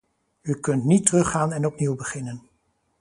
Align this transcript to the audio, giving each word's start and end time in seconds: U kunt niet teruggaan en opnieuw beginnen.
U 0.41 0.59
kunt 0.59 0.83
niet 0.85 1.05
teruggaan 1.05 1.51
en 1.51 1.65
opnieuw 1.65 1.95
beginnen. 1.95 2.41